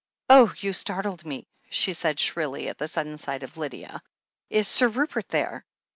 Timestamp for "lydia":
3.57-4.01